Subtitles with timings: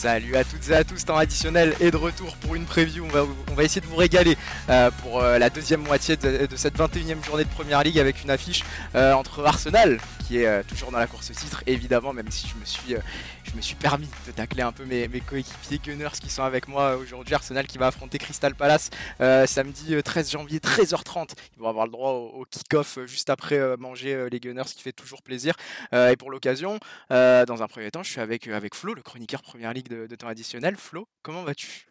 [0.00, 3.06] Salut à toutes et à tous, temps additionnel et de retour pour une preview.
[3.50, 4.34] On va, essayer de vous régaler
[4.70, 8.30] euh, pour euh, la deuxième moitié de, cette 21e journée de Première Ligue avec une
[8.30, 12.48] affiche euh, entre Arsenal, qui est toujours dans la course au titre, évidemment, même si
[12.48, 12.94] je me suis,
[13.42, 16.66] je me suis permis de tacler un peu mes, mes coéquipiers Gunners qui sont avec
[16.66, 17.34] moi aujourd'hui.
[17.34, 21.32] Arsenal qui va affronter Crystal Palace samedi 13 janvier, 13h30.
[21.56, 24.92] Ils vont avoir le droit au, kick-off juste après manger les Gunners, ce qui fait
[24.92, 25.54] toujours plaisir.
[25.92, 26.78] et pour l'occasion,
[27.10, 30.28] dans un premier temps, je suis avec, avec Flo, le chroniqueur Première Ligue de, temps
[30.28, 30.76] additionnel.
[30.76, 31.86] Flo, comment vas-tu?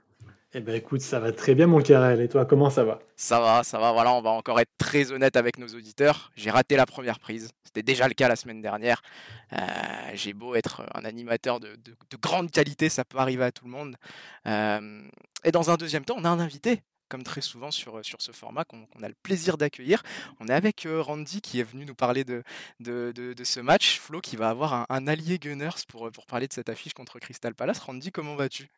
[0.54, 2.22] Eh ben écoute, ça va très bien mon Karel.
[2.22, 3.00] Et toi, comment ça va?
[3.16, 3.92] Ça va, ça va.
[3.92, 6.32] Voilà, on va encore être très honnête avec nos auditeurs.
[6.36, 7.52] J'ai raté la première prise.
[7.64, 9.04] C'était déjà le cas la semaine dernière.
[9.54, 9.58] Euh,
[10.16, 11.78] j'ai beau être un animateur de,
[12.20, 13.96] grande qualité, ça peut arriver à tout le monde.
[14.48, 15.02] Euh,
[15.44, 18.32] et dans un deuxième temps, on a un invité comme très souvent sur, sur ce
[18.32, 20.04] format qu'on a le plaisir d'accueillir.
[20.40, 22.44] On est avec euh, Randy qui est venu nous parler de,
[22.80, 24.00] de, de, ce match.
[24.00, 27.54] Flo qui va avoir un, allié Gunners pour, pour parler de cette affiche contre Crystal
[27.56, 27.80] Palace.
[27.80, 28.70] Randy, comment vas-tu?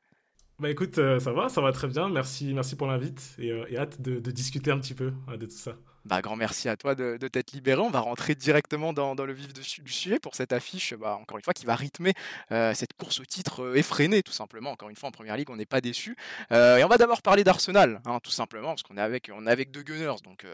[0.59, 2.09] Bah écoute, euh, ça va, ça va très bien.
[2.09, 5.75] Merci, merci pour l'invite et, euh, hâte de, discuter un petit peu de tout ça.
[6.05, 7.80] Bah, grand merci à toi de, t'être libéré.
[7.80, 11.43] On va rentrer directement dans, le vif du sujet pour cette affiche, bah, encore une
[11.43, 12.13] fois, qui va rythmer
[12.52, 14.71] euh, cette course au titre euh, effrénée, tout simplement.
[14.71, 16.16] Encore une fois, en première ligue, on n'est pas déçu.
[16.52, 19.83] Euh, et on va d'abord parler d'Arsenal, hein, tout simplement, parce qu'on est avec, deux
[19.83, 20.21] Gunners.
[20.23, 20.45] Donc,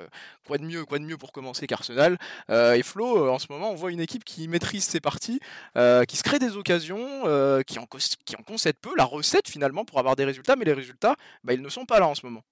[0.46, 2.18] quoi de mieux, quoi de mieux pour commencer qu'Arsenal?
[2.50, 5.40] et Flo, en ce moment, on voit une équipe qui maîtrise ses parties,
[6.08, 7.24] qui se crée des occasions,
[7.64, 7.86] qui, en,
[8.26, 11.54] qui en concède peu, la recette finalement pour avoir des résultats, mais les résultats, bah,
[11.54, 12.44] ils ne sont pas là en ce moment.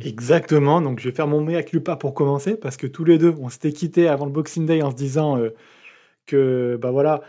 [0.00, 3.34] Exactement, donc je vais faire mon mea culpa pour commencer, parce que tous les deux,
[3.40, 5.50] on s'était quittés avant le Boxing Day en se disant euh,
[6.26, 7.22] que bah voilà,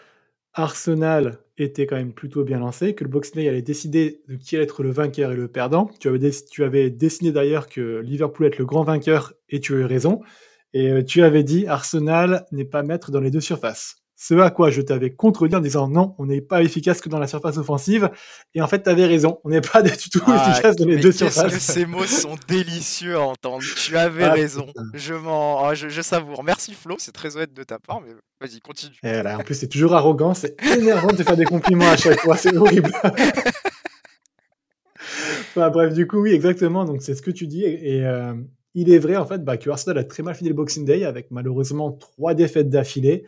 [0.53, 4.55] Arsenal était quand même plutôt bien lancé, que le Boxing Day allait décider de qui
[4.55, 5.89] allait être le vainqueur et le perdant.
[5.99, 9.77] Tu avais, tu avais dessiné d'ailleurs que Liverpool être le grand vainqueur, et tu as
[9.79, 10.21] eu raison.
[10.73, 14.04] Et euh, tu avais dit Arsenal n'est pas maître dans les deux surfaces.
[14.27, 17.19] Ce à quoi je t'avais contredit en disant non, on n'est pas efficace que dans
[17.19, 18.09] la surface offensive.
[18.55, 20.97] Et en fait, tu avais raison, on n'est pas du tout ah, efficace dans les
[20.97, 21.53] deux surfaces.
[21.53, 23.63] Que ces mots sont délicieux à entendre.
[23.77, 24.65] Tu avais ah, raison.
[24.95, 26.43] Je m'en, ah, je, savoure.
[26.43, 28.95] Merci Flo, c'est très honnête de ta part, mais vas-y, continue.
[29.03, 32.21] Et en plus, c'est toujours arrogant, c'est énervant de te faire des compliments à chaque
[32.21, 32.91] fois, c'est horrible.
[35.55, 36.85] bref, du coup, oui, exactement.
[36.85, 37.63] Donc, c'est ce que tu dis.
[37.63, 38.33] Et, euh,
[38.73, 41.05] il est vrai, en fait, bah, que Arsenal a très mal fini le Boxing Day
[41.05, 43.23] avec malheureusement trois défaites d'affilée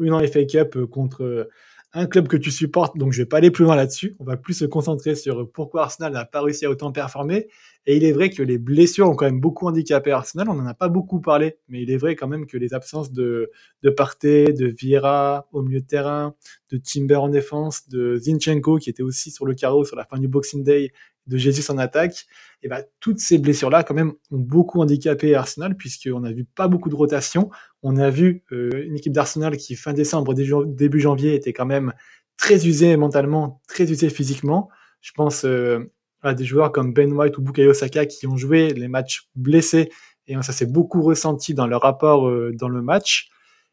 [0.00, 1.48] une en FA Cup euh, contre euh,
[1.94, 4.14] un club que tu supportes, donc je vais pas aller plus loin là-dessus.
[4.18, 7.48] On va plus se concentrer sur pourquoi Arsenal n'a pas réussi à autant performer.
[7.86, 10.50] Et il est vrai que les blessures ont quand même beaucoup handicapé Arsenal.
[10.50, 13.10] On n'en a pas beaucoup parlé, mais il est vrai quand même que les absences
[13.10, 13.50] de,
[13.82, 16.34] de Partey, de Vieira au milieu de terrain,
[16.70, 20.18] de Timber en défense, de Zinchenko qui était aussi sur le carreau sur la fin
[20.18, 20.92] du Boxing Day,
[21.28, 22.26] de Jesus en attaque,
[22.62, 26.66] et ben toutes ces blessures-là, quand même, ont beaucoup handicapé Arsenal, puisqu'on n'a vu pas
[26.66, 27.50] beaucoup de rotation.
[27.82, 31.92] On a vu euh, une équipe d'Arsenal qui, fin décembre, début janvier, était quand même
[32.36, 34.70] très usée mentalement, très usée physiquement.
[35.00, 38.72] Je pense euh, à des joueurs comme Ben White ou Bukayo Saka qui ont joué
[38.74, 39.90] les matchs blessés,
[40.26, 43.28] et ça s'est beaucoup ressenti dans leur rapport euh, dans le match.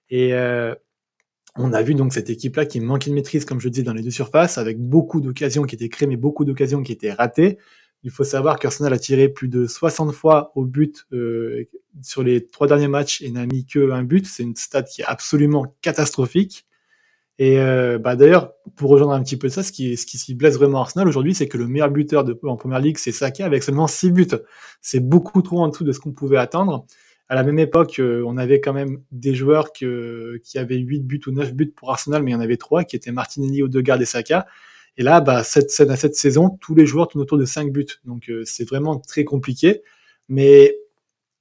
[0.10, 0.34] Et
[1.58, 4.04] on a vu donc cette équipe-là qui manquait de maîtrise, comme je disais, dans les
[4.04, 7.58] deux surfaces, avec beaucoup d'occasions qui étaient créées, mais beaucoup d'occasions qui étaient ratées.
[8.04, 11.64] Il faut savoir qu'Arsenal a tiré plus de 60 fois au but euh,
[12.02, 14.28] sur les trois derniers matchs et n'a mis que un but.
[14.28, 16.68] C'est une stat qui est absolument catastrophique.
[17.40, 20.36] Et euh, bah d'ailleurs, pour rejoindre un petit peu ça, ce qui, ce qui s'y
[20.36, 23.46] blesse vraiment Arsenal aujourd'hui, c'est que le meilleur buteur de, en première ligue, c'est Saka
[23.46, 24.28] avec seulement 6 buts.
[24.82, 26.86] C'est beaucoup trop en dessous de ce qu'on pouvait attendre
[27.28, 29.86] à la même époque, euh, on avait quand même des joueurs qui
[30.56, 32.96] avaient 8 buts ou 9 buts pour Arsenal, mais il y en avait 3 qui
[32.96, 34.46] étaient Martinelli, Odegaard et Saka.
[34.98, 35.70] Et là, bah, cette,
[36.16, 37.86] saison, tous les joueurs tournent autour de 5 buts.
[38.06, 39.82] Donc euh, c'est vraiment très compliqué.
[40.30, 40.78] Mais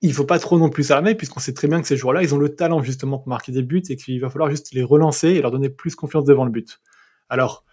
[0.00, 2.34] il faut pas trop non plus s'armer, puisqu'on sait très bien que ces joueurs-là, ils
[2.34, 5.28] ont le talent justement pour marquer des buts et qu'il va falloir juste les relancer
[5.28, 6.81] et leur donner plus confiance devant le but.
[7.28, 7.65] Alors,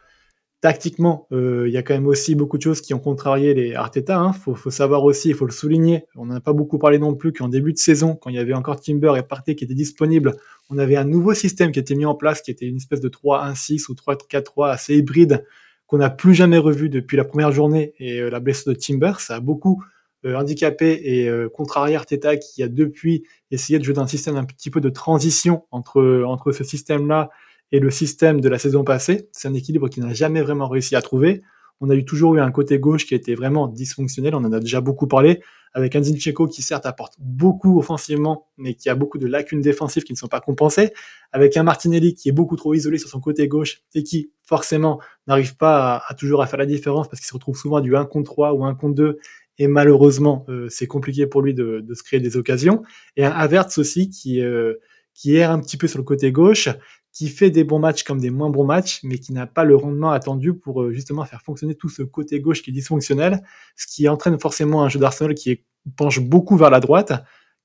[0.62, 3.74] Tactiquement, euh, il y a quand même aussi beaucoup de choses qui ont contrarié les
[3.74, 4.20] Arteta.
[4.20, 4.32] Hein.
[4.32, 6.06] Faut, faut savoir aussi, il faut le souligner.
[6.16, 8.40] On n'en a pas beaucoup parlé non plus qu'en début de saison, quand il y
[8.40, 10.36] avait encore Timber et Partey qui étaient disponibles,
[10.70, 13.10] on avait un nouveau système qui était mis en place, qui était une espèce de
[13.10, 15.44] 3-1-6 ou 3-4-3 assez hybride
[15.88, 17.96] qu'on n'a plus jamais revu depuis la première journée.
[17.97, 19.84] Et euh, la blessure de Timber, ça a beaucoup
[20.26, 24.46] euh, handicapé et contrarié Arteta qui a depuis essayé de jouer dans un système un
[24.46, 27.32] petit peu de transition entre entre ce système-là
[27.72, 29.29] et le système de la saison passée.
[29.32, 31.41] C'est un équilibre qui n'a jamais vraiment réussi à trouver.
[31.79, 34.82] On a toujours eu un côté gauche qui était vraiment dysfonctionnel, on en a déjà
[34.82, 35.41] beaucoup parlé,
[35.73, 40.03] avec un Zinchenko qui certes apporte beaucoup offensivement, mais qui a beaucoup de lacunes défensives
[40.03, 40.91] qui ne sont pas compensées,
[41.32, 45.00] avec un Martinelli qui est beaucoup trop isolé sur son côté gauche et qui forcément
[45.26, 48.06] n'arrive pas à, toujours à faire la différence parce qu'il se retrouve souvent du 1
[48.06, 49.20] contre 3 ou 1 contre 2
[49.58, 52.84] et malheureusement euh, c'est compliqué pour lui de, de, se créer des occasions.
[53.16, 54.76] Et un Havertz aussi qui, euh,
[55.14, 56.70] qui erre un petit peu sur le côté gauche,
[57.13, 59.75] qui fait des bons matchs comme des moins bons matchs, mais qui n'a pas le
[59.75, 63.43] rendement attendu pour euh, justement faire fonctionner tout ce côté gauche qui est dysfonctionnel,
[63.75, 65.63] ce qui entraîne forcément un jeu d'Arsenal qui
[65.97, 67.13] penche beaucoup vers la droite,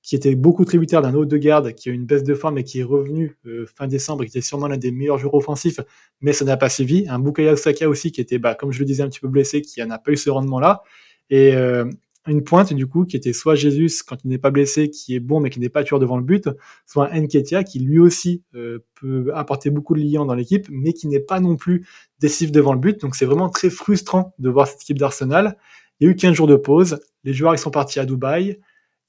[0.02, 2.64] qui était beaucoup tributaire d'un haut de garde, qui a une baisse de forme et
[2.64, 5.80] qui est revenu euh, fin décembre, qui était sûrement l'un des meilleurs joueurs offensifs,
[6.20, 7.06] mais ça n'a pas suivi.
[7.08, 9.62] Un Bukayo Saka aussi qui était, bah, comme je le disais, un petit peu blessé,
[9.62, 10.82] qui n'a pas eu ce rendement-là.
[11.28, 11.84] Et euh,
[12.26, 15.20] une pointe du coup qui était soit Jésus quand il n'est pas blessé, qui est
[15.20, 16.48] bon mais qui n'est pas tueur devant le but,
[16.86, 21.08] soit Nketia qui lui aussi euh, peut apporter beaucoup de liens dans l'équipe, mais qui
[21.08, 21.86] n'est pas non plus
[22.20, 23.00] décisif devant le but.
[23.00, 25.56] Donc c'est vraiment très frustrant de voir cette équipe d'Arsenal.
[26.00, 28.58] Il y a eu 15 jours de pause, les joueurs ils sont partis à Dubaï.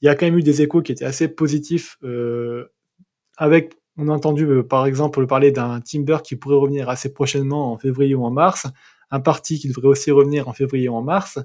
[0.01, 2.71] Il y a quand même eu des échos qui étaient assez positifs euh,
[3.37, 7.73] avec on a entendu euh, par exemple parler d'un Timber qui pourrait revenir assez prochainement
[7.73, 8.67] en février ou en mars,
[9.09, 11.39] un parti qui devrait aussi revenir en février ou en mars,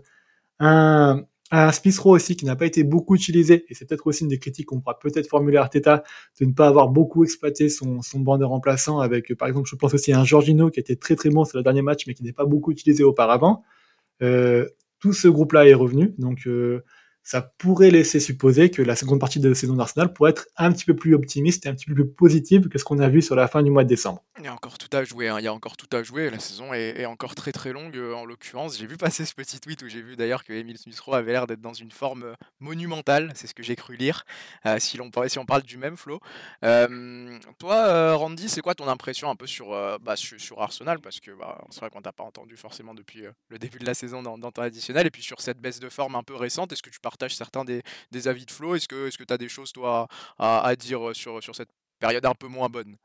[0.59, 4.23] un, un Smith Rowe aussi qui n'a pas été beaucoup utilisé, et c'est peut-être aussi
[4.23, 6.03] une des critiques qu'on pourra peut-être formuler à Arteta,
[6.41, 9.77] de ne pas avoir beaucoup exploité son, son banc de remplaçant avec, par exemple, je
[9.77, 12.15] pense aussi à un Giorgino qui était très très bon sur le dernier match, mais
[12.15, 13.65] qui n'est pas beaucoup utilisé auparavant.
[14.23, 14.67] Euh,
[14.99, 16.85] tout ce groupe-là est revenu, donc euh,
[17.23, 20.73] ça pourrait laisser supposer que la seconde partie de la saison d'Arsenal pourrait être un
[20.73, 23.23] petit peu plus optimiste et un petit peu plus positive que ce qu'on a vu
[23.23, 24.25] sur la fin du mois de décembre.
[24.39, 25.39] Il y a encore tout à jouer, hein.
[25.39, 26.31] il y a encore tout à jouer.
[26.31, 28.77] La saison est, encore très très longue euh, en l'occurrence.
[28.79, 31.47] J'ai vu passer ce petit tweet où j'ai vu d'ailleurs que Emile smith avait l'air
[31.47, 34.25] d'être dans une forme euh, monumentale, c'est ce que j'ai cru lire,
[34.67, 36.21] euh, si, on, parle du même flow.
[37.59, 39.71] toi, Randy, c'est quoi ton impression un peu sur,
[40.01, 41.01] bah, sur, Arsenal?
[41.01, 43.95] Parce que bah, c'est vrai qu'on t'a pas entendu forcément depuis le début de la
[43.95, 46.73] saison dans, dans ton additionnel, et puis sur cette baisse de forme un peu récente,
[46.73, 48.75] est-ce que tu partage certains des, avis de Flo.
[48.75, 51.69] Est-ce que tu as des choses, toi, à, dire euh, sur, cette
[51.99, 52.97] période un peu moins bonne?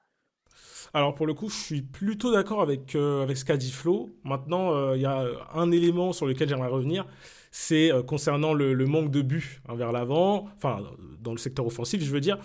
[0.94, 4.09] Alors pour le coup, je suis plutôt d'accord avec, euh, ce qu'a dit Flo.
[4.24, 7.06] Maintenant, euh, il y a un élément sur lequel j'aimerais revenir,
[7.51, 10.83] c'est concernant le, manque de buts hein, vers l'avant, enfin
[11.19, 12.38] dans le secteur offensif, je veux dire.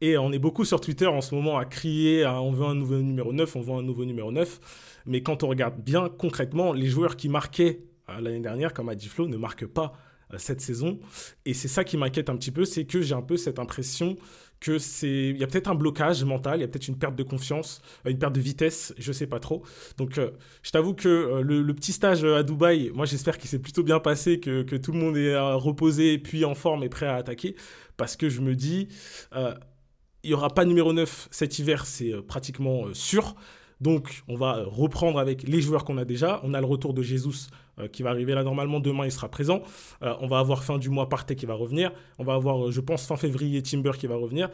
[0.00, 2.96] Et on est beaucoup sur Twitter en ce moment à crier on veut un nouveau
[2.96, 5.02] numéro 9, on veut un nouveau numéro 9.
[5.04, 9.08] Mais quand on regarde bien concrètement, les joueurs qui marquaient l'année dernière, comme a dit
[9.08, 10.98] Flo, ne marquent pas euh, cette saison.
[11.44, 14.16] Et c'est ça qui m'inquiète un petit peu, c'est que j'ai un peu cette impression
[14.60, 17.16] que c'est il y a peut-être un blocage mental, il y a peut-être une perte
[17.16, 19.62] de confiance, euh, une perte de vitesse, je sais pas trop.
[19.96, 20.32] Donc euh,
[20.62, 24.38] je t'avoue que le, petit stage à Dubaï, moi j'espère qu'il s'est plutôt bien passé,
[24.38, 27.56] que, que, tout le monde est reposé, puis en forme et prêt à attaquer,
[27.96, 28.88] parce que je me dis,
[29.32, 33.34] il n'y aura pas numéro 9 cet hiver, c'est pratiquement sûr.
[33.80, 36.40] Donc, on va reprendre avec les joueurs qu'on a déjà.
[36.42, 38.80] On a le retour de Jesus euh, qui va arriver là normalement.
[38.80, 39.62] Demain, il sera présent.
[40.02, 41.92] Euh, on va avoir fin du mois Partey qui va revenir.
[42.18, 44.50] On va avoir, euh, je pense, fin février Timber qui va revenir.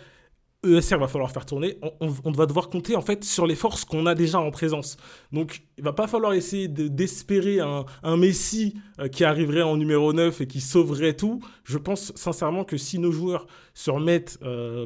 [0.64, 1.78] ESR va falloir faire tourner.
[2.00, 4.96] On, va devoir compter en fait sur les forces qu'on a déjà en présence.
[5.30, 8.74] Donc il va pas falloir essayer d'espérer un, un, Messi
[9.12, 11.40] qui arriverait en numéro 9 et qui sauverait tout.
[11.62, 14.40] Je pense sincèrement que si nos joueurs se remettent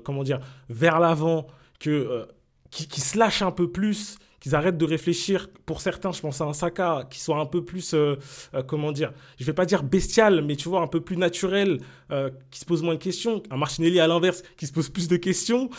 [0.04, 1.46] comment dire vers l'avant,
[1.78, 2.26] que
[2.70, 5.48] qui, qui, se lâchent un peu plus, qu'ils arrêtent de réfléchir.
[5.66, 8.16] Pour certains, je pense à un Saka qui soit un peu plus, euh,
[8.54, 11.81] euh, comment dire, je vais pas dire bestial, mais tu vois, un peu plus naturel,
[12.10, 13.42] euh, qui se pose moins de questions.
[13.50, 15.70] Un Martinelli à l'inverse qui se pose plus de questions.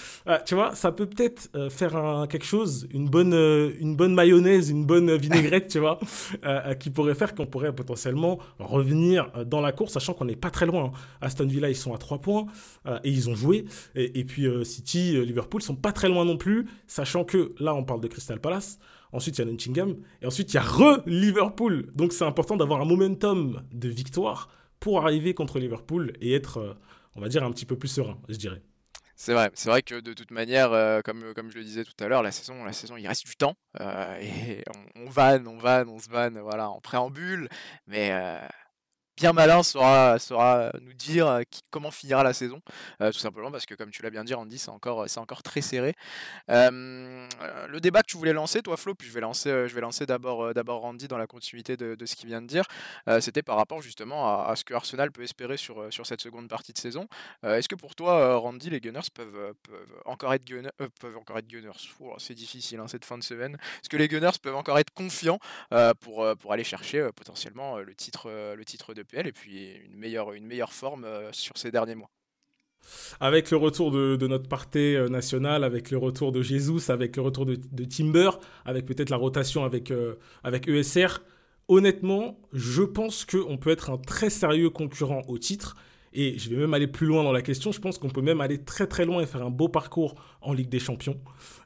[0.45, 3.33] tu vois, ça peut peut-être faire un, quelque chose, une bonne,
[3.79, 5.99] une bonne mayonnaise, une bonne vinaigrette, tu vois,
[6.79, 10.65] qui pourrait faire qu'on pourrait potentiellement revenir dans la course, sachant qu'on n'est pas très
[10.65, 10.85] loin.
[10.85, 10.91] Hein.
[11.21, 12.45] Aston Villa, ils sont à 3 points
[13.03, 13.65] et ils ont joué.
[13.95, 17.83] Et, et puis City, Liverpool sont pas très loin non plus, sachant que là, on
[17.83, 18.79] parle de Crystal Palace
[19.13, 19.95] Ensuite, il y a Nottingham.
[20.21, 21.91] Et ensuite, il y a re-Liverpool.
[21.95, 24.49] Donc, c'est important d'avoir un momentum de victoire
[24.81, 26.73] pour arriver contre Liverpool et être, euh,
[27.15, 28.61] on va dire, un petit peu plus serein, je dirais.
[29.15, 31.93] C'est vrai, c'est vrai que de toute manière, euh, comme, comme je le disais tout
[32.03, 33.53] à l'heure, la saison, la saison, il reste du temps.
[33.79, 34.63] Euh, et
[34.95, 37.47] on, on vanne, on vanne, on se vanne, voilà, en préambule.
[37.85, 38.11] Mais
[39.21, 42.59] bien malin saura, saura nous dire euh, comment finira la saison,
[43.01, 45.43] euh, tout simplement parce que comme tu l'as bien dit Andy, c'est encore, c'est encore
[45.43, 45.93] très serré.
[46.47, 49.81] le débat que tu voulais lancer, toi Flo, puis je vais lancer, euh, je vais
[49.81, 52.63] lancer d'abord, d'abord Randy dans la continuité de, ce qu'il vient de dire,
[53.19, 56.73] c'était par rapport justement à, ce que Arsenal peut espérer sur, sur cette seconde partie
[56.73, 57.07] de saison.
[57.43, 61.47] Est-ce que pour toi, Randy, les Gunners peuvent, peuvent encore être Gunners, peuvent encore être
[61.47, 61.77] Gunners?
[62.17, 63.53] C'est difficile hein, cette fin de semaine.
[63.53, 65.39] Est-ce que les Gunners peuvent encore être confiants
[65.99, 70.45] pour, pour aller chercher potentiellement le titre, le titre de et puis une meilleure, une
[70.45, 72.09] meilleure forme euh, sur ces derniers mois.
[73.19, 77.21] Avec le retour de, notre parté euh, national, avec le retour de Jesus, avec le
[77.21, 78.31] retour de, Timber,
[78.65, 81.21] avec peut-être la rotation avec, euh, avec ESR,
[81.67, 85.75] honnêtement, je pense qu'on peut être un très sérieux concurrent au titre.
[86.13, 87.71] Et je vais même aller plus loin dans la question.
[87.71, 90.51] Je pense qu'on peut même aller très très loin et faire un beau parcours en
[90.51, 91.17] Ligue des Champions.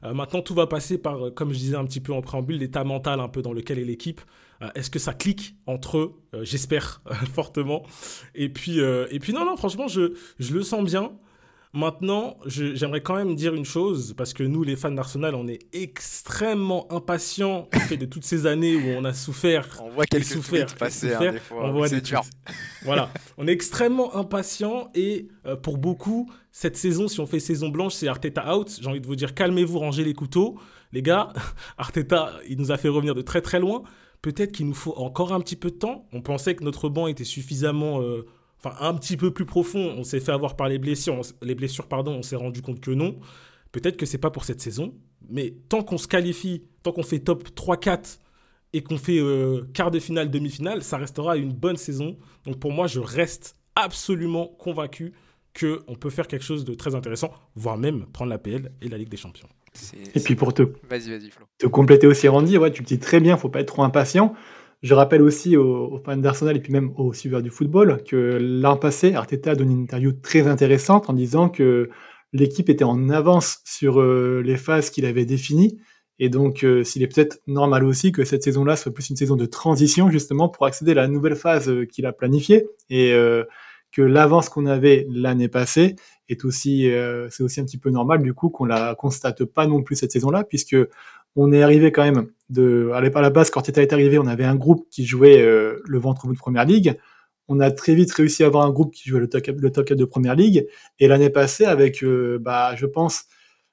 [0.02, 3.18] maintenant, tout va passer par, comme je disais un petit peu en préambule, l'état mental
[3.18, 4.20] un peu dans lequel est l'équipe.
[4.62, 7.02] Euh, est-ce que ça clique entre eux euh, J'espère
[7.34, 7.84] fortement.
[8.34, 11.12] Et puis, euh, et puis non, non, franchement, je, je le sens bien.
[11.76, 15.58] Maintenant, j'aimerais quand même dire une chose, parce que nous, les fans d'Arsenal, on est
[15.74, 19.82] extrêmement impatients fait de toutes ces années où on a souffert.
[19.84, 21.66] On voit quelques souffert, passer, hein, des fois.
[21.66, 22.22] On voit des dur.
[22.82, 27.68] voilà, on est extrêmement impatients et euh, pour beaucoup, cette saison, si on fait saison
[27.68, 28.78] blanche, c'est Arteta out.
[28.80, 30.58] J'ai envie de vous dire, calmez-vous, rangez les couteaux.
[30.92, 31.34] Les gars,
[31.76, 33.82] Arteta, il nous a fait revenir de très très loin.
[34.26, 36.08] Peut-être qu'il nous faut encore un petit peu de temps.
[36.12, 38.02] On pensait que notre banc était suffisamment...
[38.02, 38.26] Euh,
[38.58, 41.86] enfin un petit peu plus profond, on s'est fait avoir par les blessures, les blessures
[41.86, 43.20] pardon, on s'est rendu compte que non.
[43.70, 44.94] Peut-être que c'est pas pour cette saison,
[45.28, 48.18] mais tant qu'on se qualifie, tant qu'on fait top 3-4
[48.72, 52.16] et qu'on fait euh, quart de finale, demi-finale, ça restera une bonne saison.
[52.46, 55.12] Donc pour moi, je reste absolument convaincu
[55.56, 58.98] qu'on peut faire quelque chose de très intéressant, voire même prendre la PL et la
[58.98, 59.48] Ligue des Champions.
[60.14, 61.70] Et puis pour te, Flo.
[61.70, 64.34] compléter aussi, Randy, ouais, tu me dis très bien, faut pas être trop impatient.
[64.82, 68.76] Je rappelle aussi aux, fans d'Arsenal et puis même aux suiveurs du football que l'an
[68.76, 71.90] passé, Arteta a donné une interview très intéressante en disant que
[72.32, 75.78] l'équipe était en avance sur euh, les phases qu'il avait définies.
[76.18, 79.36] Et donc, euh, s'il est peut-être normal aussi que cette saison-là soit plus une saison
[79.36, 82.66] de transition, justement, pour accéder à la nouvelle phase euh, qu'il a planifiée.
[82.88, 83.14] Et
[83.92, 85.96] que l'avance qu'on avait l'année passée
[86.28, 86.90] est aussi,
[87.30, 90.12] c'est aussi un petit peu normal, du coup, qu'on la constate pas non plus cette
[90.12, 90.76] saison-là, puisque
[91.36, 94.44] on est arrivé quand même de, à la base, quand Teta est arrivé, on avait
[94.44, 96.98] un groupe qui jouait euh, le ventre bout de première ligue.
[97.48, 99.94] On a très vite réussi à avoir un groupe qui jouait le top, le 4
[99.94, 100.66] de première ligue.
[100.98, 103.26] Et l'année passée, avec, euh, bah, je pense,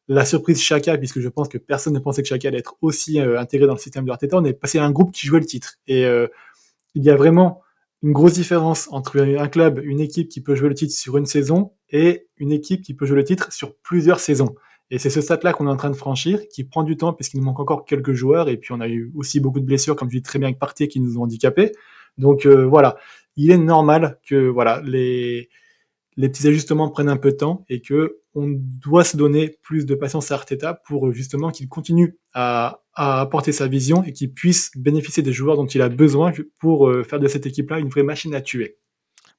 [0.10, 3.20] la surprise Chaka, puisque je pense que personne ne pensait que Chaka allait être aussi
[3.20, 5.40] euh, intégré dans le système de Arteta, on est passé à un groupe qui jouait
[5.40, 5.76] le titre.
[5.88, 6.04] Et
[6.96, 7.63] il y a vraiment
[8.04, 11.26] une grosse différence entre un club, une équipe qui peut jouer le titre sur une
[11.26, 14.56] saison et une équipe qui peut jouer le titre sur plusieurs saisons.
[14.92, 17.38] Et c'est ce stade-là qu'on est en train de franchir, qui prend du temps puisqu'il
[17.38, 18.50] nous manque encore quelques joueurs.
[18.50, 20.60] Et puis on a eu aussi beaucoup de blessures, comme je dis très bien avec
[20.60, 21.72] Partey, qui nous ont handicapés.
[22.18, 22.98] Donc euh, voilà,
[23.38, 25.50] il est normal que voilà les,
[26.18, 29.86] les petits ajustements prennent un peu de temps et que on doit se donner plus
[29.86, 34.72] de patience à Arteta pour justement qu'il continue à, apporter sa vision et qu'il puisse
[34.76, 38.04] bénéficier des joueurs dont il a besoin pour euh, faire de cette équipe-là une vraie
[38.04, 38.78] machine à tuer.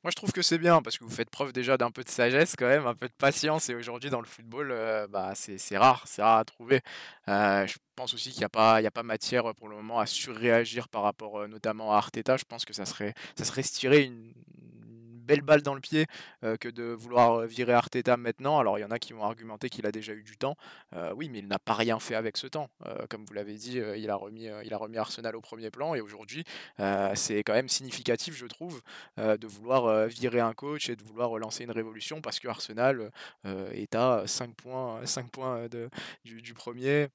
[0.04, 2.10] Moi, je trouve que c'est bien parce que vous faites preuve déjà d'un peu de
[2.10, 3.70] sagesse quand même, un peu de patience.
[3.70, 6.82] Et aujourd'hui, dans le football, euh, bah, c'est rare, c'est rare à trouver.
[7.28, 10.04] Euh, je pense aussi qu'il n'y a, pas, a pas matière pour le moment à
[10.04, 12.36] surréagir par rapport euh, notamment à Arteta.
[12.36, 14.34] Je pense que ça serait, ça serait se tirer une,
[15.24, 16.06] belle balle dans le pied
[16.42, 18.58] que de vouloir virer Arteta maintenant.
[18.58, 20.56] Alors il y en a qui vont argumenter qu'il a déjà eu du temps.
[21.16, 22.68] Oui, mais il n'a pas rien fait avec ce temps.
[23.08, 24.48] comme vous l'avez dit, il, a remis,
[24.96, 26.44] Arsenal au premier plan et aujourd'hui
[27.14, 28.82] c'est quand même significatif, je trouve,
[29.16, 33.10] de vouloir virer un coach et de vouloir relancer une révolution parce que Arsenal
[33.44, 35.88] est à 5 points, 5 points de,
[36.24, 37.08] du premier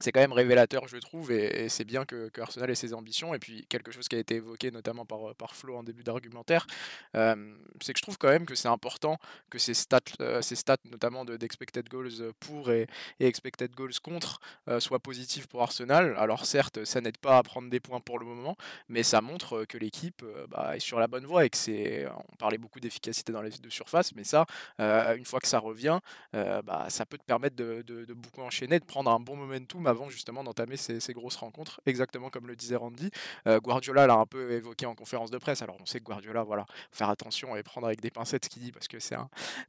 [0.00, 3.34] c'est quand même révélateur, je trouve, et, c'est bien que, Arsenal ait ses ambitions.
[3.34, 6.66] Et puis, quelque chose qui a été évoqué notamment par, par Flo en début d'argumentaire,
[7.12, 10.76] c'est que je trouve quand même que c'est important que ces stats, euh, ces stats
[10.90, 12.86] notamment d'expected goals pour et,
[13.20, 16.14] expected goals contre, euh, soient positifs pour Arsenal.
[16.16, 18.56] Alors, certes, ça n'aide pas à prendre des points pour le moment,
[18.88, 22.06] mais ça montre que l'équipe euh, bah, est sur la bonne voie et que c'est.
[22.32, 24.46] On parlait beaucoup d'efficacité dans les de surface, mais ça,
[24.78, 25.98] une fois que ça revient,
[26.32, 30.08] bah, ça peut te permettre de, de, beaucoup enchaîner, de prendre un bon momentum avant
[30.08, 33.10] justement d'entamer ces, grosses rencontres, exactement comme le disait Randy.
[33.46, 35.60] Euh, Guardiola l'a un peu évoqué en conférence de presse.
[35.62, 38.62] Alors on sait que Guardiola, voilà, faire attention et prendre avec des pincettes ce qu'il
[38.62, 39.28] dit parce que c'est un,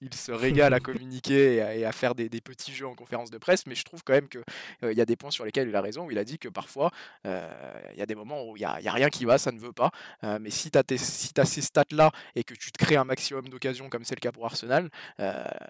[0.00, 3.66] il se régale à communiquer et à, faire des, petits jeux en conférence de presse.
[3.66, 4.38] Mais je trouve quand même que
[4.82, 6.06] euh, il y a des points sur lesquels il a raison.
[6.06, 6.90] Où il a dit que parfois
[7.26, 7.50] euh,
[7.92, 9.72] il y a des moments où il n'y a, rien qui va, ça ne veut
[9.72, 9.90] pas.
[10.22, 13.88] mais si tu as ces stats là et que tu te crées un maximum d'occasions
[13.88, 14.90] comme c'est le cas pour Arsenal,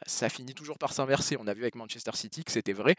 [0.06, 1.36] ça finit toujours par s'inverser.
[1.40, 2.96] On a vu avec Manchester City que c'était vrai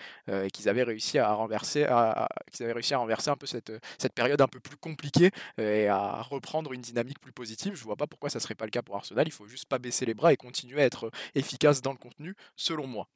[0.50, 2.28] qu'ils avaient réussi à renverser, à,
[2.60, 3.72] avaient réussi à renverser un peu cette,
[4.16, 7.76] période un peu plus compliquée et à reprendre une dynamique plus positive.
[7.76, 9.28] Je vois pas pourquoi ça serait pas le cas pour Arsenal.
[9.28, 12.36] Il faut juste pas baisser les bras et continuer à être efficace dans le contenu,
[12.56, 13.08] selon moi.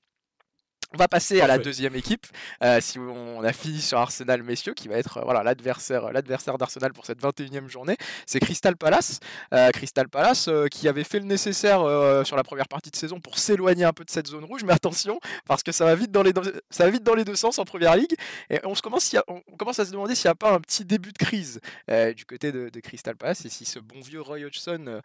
[0.93, 2.27] On va passer à la deuxième équipe.
[2.63, 6.57] Euh, si on a fini sur Arsenal, messieurs, qui va être euh, voilà l'adversaire, l'adversaire
[6.57, 7.95] d'Arsenal pour cette 21e journée,
[8.25, 9.21] c'est Crystal Palace.
[9.53, 11.79] Euh, Crystal Palace qui avait fait le nécessaire
[12.25, 14.73] sur la première partie de saison pour s'éloigner un peu de cette zone rouge, mais
[14.73, 17.35] attention parce que ça va vite dans les deux, ça va vite dans les deux
[17.35, 18.15] sens en première ligue.
[18.49, 20.83] Et on se commence, on commence à se demander s'il n'y a pas un petit
[20.83, 25.01] début de crise du côté de, Crystal Palace et si ce bon vieux Roy Hodgson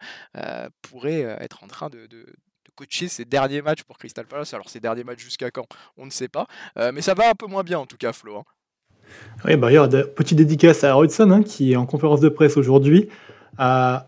[0.81, 2.07] pourrait être en train de
[2.77, 4.53] coacher ses derniers matchs pour Crystal Palace.
[4.53, 5.65] Alors ses derniers matchs jusqu'à quand
[5.97, 6.47] On ne sait pas.
[6.77, 8.37] Euh, mais ça va un peu moins bien en tout cas, Flo.
[8.37, 8.43] Hein.
[9.45, 9.69] Oui, bah,
[10.15, 13.09] petite dédicace à Hudson hein, qui en conférence de presse aujourd'hui.
[13.59, 14.05] A,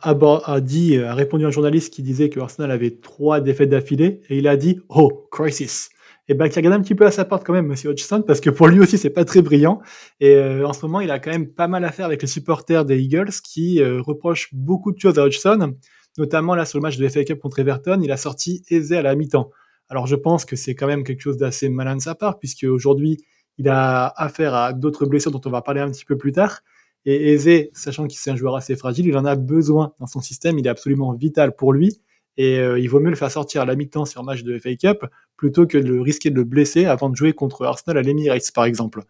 [0.61, 4.37] dit, a répondu à un journaliste qui disait que Arsenal avait trois défaites d'affilée et
[4.37, 5.89] il a dit Oh, crisis.
[6.27, 8.39] Et ben, qui a un petit peu à sa porte quand même, Monsieur Hodgson, parce
[8.39, 9.81] que pour lui aussi, c'est pas très brillant.
[10.19, 12.27] Et euh, en ce moment, il a quand même pas mal à faire avec les
[12.27, 15.73] supporters des Eagles qui euh, reprochent beaucoup de choses à Hodgson
[16.17, 19.01] Notamment là sur le match de FA Cup contre Everton, il a sorti Eze à
[19.01, 19.51] la mi-temps.
[19.89, 22.63] Alors je pense que c'est quand même quelque chose d'assez malin de sa part, puisque
[22.63, 23.17] aujourd'hui
[23.57, 26.61] il a affaire à d'autres blessures dont on va parler un petit peu plus tard.
[27.05, 30.21] Et Eze, sachant qu'il est un joueur assez fragile, il en a besoin dans son
[30.21, 32.01] système, il est absolument vital pour lui.
[32.37, 34.57] Et euh, il vaut mieux le faire sortir à la mi-temps sur un match de
[34.59, 38.01] FA Cup plutôt que de risquer de le blesser avant de jouer contre Arsenal à
[38.01, 39.03] l'Emirates, par exemple.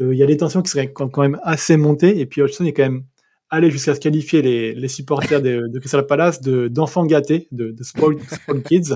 [0.00, 2.64] Euh, il y a des tensions qui seraient quand même assez montées, et puis Hodgson
[2.64, 3.04] est quand même
[3.50, 8.20] allé jusqu'à se qualifier les, supporters de, de, Crystal Palace d'enfants gâtés, de, de spoiled,
[8.68, 8.94] kids.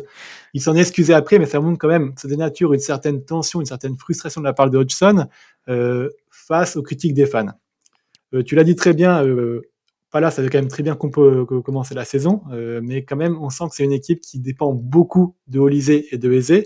[0.55, 3.67] Il s'en excusé après, mais ça montre quand même, ça dénature une certaine tension, une
[3.67, 5.27] certaine frustration de la part de Hodgson
[5.69, 7.47] euh, face aux critiques des fans.
[8.47, 9.23] tu l'as dit très bien,
[10.15, 13.51] là, ça avait quand même très bien commencer la saison, euh, mais quand même, on
[13.51, 16.65] sent que c'est une équipe qui dépend beaucoup de Olysée et de Eze.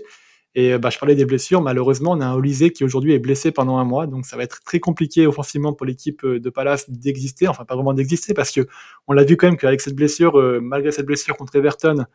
[0.55, 3.51] Et bah, je parlais des blessures, malheureusement, on a un Olysée qui aujourd'hui est blessé
[3.51, 6.89] pendant un mois, donc ça va être très compliqué offensivement pour l'équipe euh, de Palace
[6.91, 8.61] d'exister, enfin pas vraiment d'exister, parce que
[9.07, 12.05] on l'a vu quand même qu'avec cette blessure, euh, malgré cette blessure contre Everton,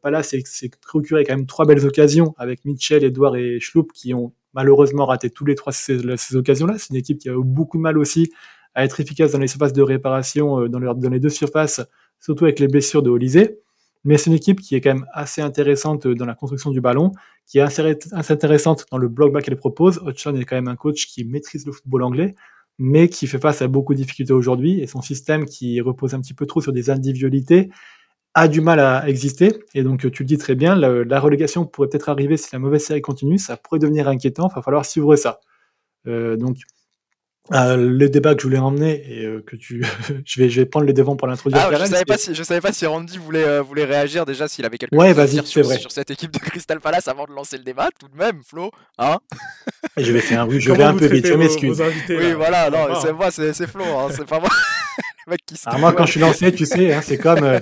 [0.00, 4.32] Palace s'est procuré quand même trois belles occasions avec Mitchell, Edouard et Schlupp qui ont
[4.56, 5.98] malheureusement raté tous les trois ces,
[6.34, 6.74] occasions-là.
[6.78, 8.30] C'est une équipe qui a eu beaucoup de mal aussi
[8.74, 11.80] à être efficace dans les surfaces de réparation, euh, dans, dans les deux surfaces,
[12.20, 13.58] surtout avec les blessures de Olysée.
[14.06, 17.10] Mais c'est une équipe qui est quand même assez intéressante dans la construction du ballon,
[17.44, 17.82] qui est assez,
[18.12, 19.98] intéressante dans le bloc bas qu'elle propose.
[19.98, 22.36] Hodgson est quand même un coach qui maîtrise le football anglais,
[22.78, 24.80] mais qui fait face à beaucoup de difficultés aujourd'hui.
[24.80, 27.68] Et son système, qui repose un petit peu trop sur des individualités,
[28.34, 29.58] a du mal à exister.
[29.74, 32.60] Et donc, tu le dis très bien, la, la relégation pourrait peut-être arriver si la
[32.60, 33.38] mauvaise série continue.
[33.38, 34.48] Ça pourrait devenir inquiétant.
[34.52, 35.40] Il va falloir suivre ça.
[36.06, 36.58] Euh, donc,
[37.52, 39.84] euh, le débat que je voulais emmener et euh, que tu,
[40.24, 41.68] je vais, je vais prendre le devant pour l'introduire.
[41.70, 44.48] Ah, je savais pas si, je savais pas si Randy voulait, euh, voulait réagir déjà
[44.48, 47.24] s'il avait quelque ouais, chose à dire sur, sur, cette équipe de Crystal Palace avant
[47.24, 49.18] de lancer le débat, tout de même, Flo, hein
[49.96, 51.82] Je vais faire un, je vais un peu vite, je m'excuse.
[52.08, 54.50] Oui, voilà, non, c'est moi, c'est Flo, hein, c'est pas moi.
[55.66, 57.58] Ah, moi, quand je suis lancé, tu sais, hein, c'est comme, euh,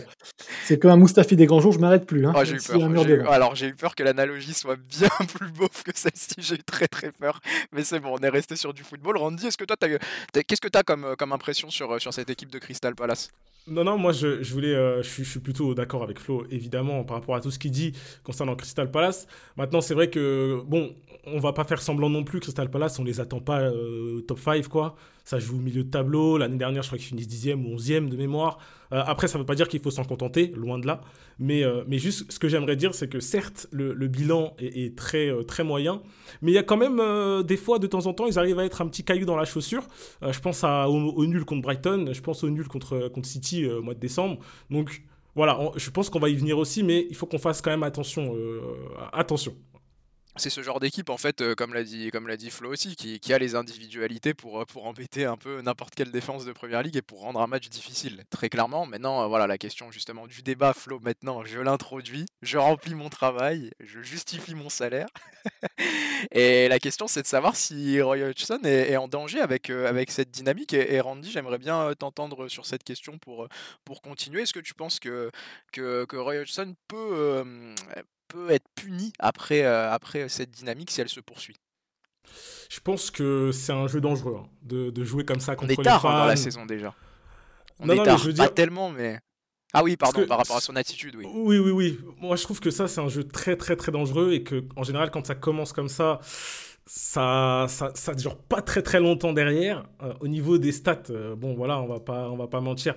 [0.64, 2.26] c'est comme un Moustafi des grands jours, je m'arrête plus.
[2.26, 3.32] Hein, oh, j'ai eu peur.
[3.32, 6.34] alors, j'ai eu peur que l'analogie soit bien plus beauf que celle-ci.
[6.38, 7.40] J'ai eu très très peur.
[7.72, 9.16] Mais c'est bon, on est resté sur du football.
[9.16, 12.50] Randy, est-ce que toi, qu'est-ce que tu as comme, comme impression sur, sur cette équipe
[12.50, 13.30] de Crystal Palace?
[13.66, 16.44] Non, non, moi je, je voulais, euh, je, suis, je, suis, plutôt d'accord avec Flo,
[16.50, 19.26] évidemment, par rapport à tout ce qu'il dit concernant Crystal Palace.
[19.56, 23.04] Maintenant, c'est vrai que, bon, on va pas faire semblant non plus, Crystal Palace, on
[23.04, 24.96] les attend pas euh, top 5, quoi.
[25.24, 26.36] Ça joue au milieu de tableau.
[26.36, 28.58] L'année dernière, je crois qu'ils finissent 10e ou 11e de mémoire.
[28.92, 31.00] Euh, après, ça ne veut pas dire qu'il faut s'en contenter, loin de là.
[31.38, 35.42] Mais, euh, juste, ce que j'aimerais dire, c'est que certes, le, bilan est, très, euh,
[35.42, 36.02] très moyen,
[36.42, 37.00] mais il y a quand même
[37.42, 39.44] des fois, de temps en temps, ils arrivent à être un petit caillou dans la
[39.46, 39.84] chaussure.
[40.22, 43.82] je pense à, au, nul contre Brighton, je pense au nul contre, contre City au
[43.82, 44.38] mois de décembre.
[44.70, 45.02] Donc
[45.34, 47.82] voilà, je pense qu'on va y venir aussi, mais il faut qu'on fasse quand même
[47.82, 48.34] attention.
[49.12, 49.54] attention
[50.36, 53.38] c'est ce genre d'équipe en fait, euh, comme l'a dit, dit Flo aussi, qui, a
[53.38, 57.02] les individualités pour, euh, pour embêter un peu n'importe quelle défense de première ligue et
[57.02, 58.24] pour rendre un match difficile.
[58.30, 58.86] Très clairement.
[58.86, 60.98] Maintenant, euh, voilà la question justement du débat, Flo.
[61.00, 65.06] Maintenant, je l'introduis, je remplis mon travail, je justifie mon salaire.
[66.32, 70.30] et la question, c'est de savoir si Roy Hodgson est, en danger avec, avec cette
[70.30, 70.72] dynamique.
[70.74, 73.48] Et, Randy, j'aimerais bien t'entendre sur cette question pour,
[73.84, 74.42] pour continuer.
[74.42, 75.30] Est-ce que tu penses que,
[75.72, 77.44] que, que Roy Hodgson peut
[78.34, 81.56] peut être punie après, euh, après cette dynamique si elle se poursuit.
[82.68, 85.80] Je pense que c'est un jeu dangereux hein, de, de, jouer comme ça contre On
[85.80, 86.94] est tard hein, dans la saison déjà.
[87.78, 89.20] On est tard, pas tellement, mais.
[89.72, 91.26] Ah oui, pardon, par rapport à son attitude, oui.
[91.32, 91.98] Oui, oui, oui.
[92.18, 94.84] Moi, je trouve que ça, c'est un jeu très, très, très dangereux et que, en
[94.84, 96.20] général, quand ça commence comme ça,
[96.86, 99.84] ça, ça, ça dure pas très, très longtemps derrière.
[100.02, 102.94] Euh, au niveau des stats, euh, bon, voilà, on va pas, on va pas mentir,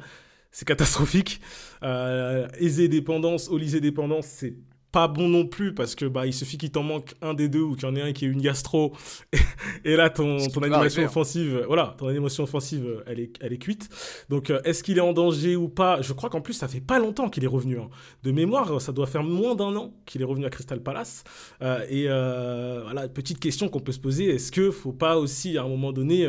[0.52, 1.42] c'est catastrophique.
[1.82, 4.56] Euh, aisé dépendance, Olysée dépendance, c'est
[4.98, 7.62] pas bon non plus parce que bah il suffit qu'il t'en manque un des deux
[7.62, 8.96] ou qu'il y en ait un qui est une gastro
[9.86, 11.06] et, là ton, ton animation hein.
[11.06, 13.90] offensive voilà ton animation offensive elle est elle est cuite
[14.28, 16.02] donc euh, est-ce qu'il est en danger ou pas?
[16.02, 17.90] Je crois qu'en plus ça fait pas longtemps qu'il est revenu hein.
[18.24, 21.24] de mémoire ça doit faire moins d'un an qu'il est revenu à Crystal Palace
[21.62, 25.60] euh, et euh, voilà petite question qu'on peut se poser est-ce que faut pas aussi
[25.60, 26.28] à un moment donné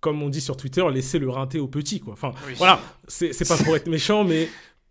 [0.00, 2.12] comme on dit sur Twitter, laisser le rinté au petit, quoi.
[2.12, 4.48] Enfin, voilà, c'est pas pour être méchant, mais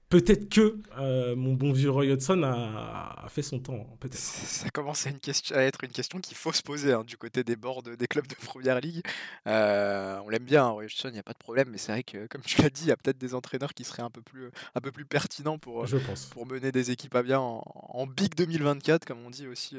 [0.10, 3.86] peut-être que euh, mon bon vieux Roy Hodgson a, fait son temps.
[4.00, 4.18] Peut-être.
[4.18, 7.18] Ça commence à, une question, à être une question qu'il faut se poser hein, du
[7.18, 9.02] côté des boards des clubs de première ligue.
[9.48, 11.92] Euh, on l'aime bien, hein, Roy Hodgson, il n'y a pas de problème, mais c'est
[11.92, 14.10] vrai que, comme tu l'as dit, il y a peut-être des entraîneurs qui seraient un
[14.10, 15.86] peu plus, un peu plus pertinents pour,
[16.32, 19.78] pour mener des équipes à bien en, en Big 2024, comme on dit aussi.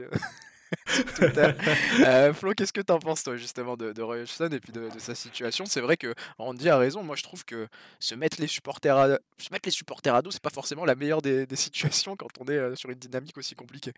[2.01, 4.89] Euh, Flo, qu'est-ce que tu en penses, toi, justement, de, de Roy et puis de,
[4.99, 5.65] sa situation?
[5.67, 7.03] C'est vrai que Randy a raison.
[7.03, 7.67] Moi, je trouve que
[7.99, 11.47] se mettre les supporters à, se mettre les dos, c'est pas forcément la meilleure des,
[11.55, 13.93] situations quand on est euh, sur une dynamique aussi compliquée.